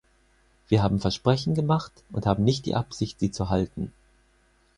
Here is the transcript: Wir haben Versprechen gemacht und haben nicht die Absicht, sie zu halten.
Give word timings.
Wir 0.67 0.81
haben 0.81 0.99
Versprechen 0.99 1.53
gemacht 1.53 1.91
und 2.11 2.25
haben 2.25 2.43
nicht 2.43 2.65
die 2.65 2.73
Absicht, 2.73 3.19
sie 3.19 3.29
zu 3.29 3.51
halten. 3.51 3.93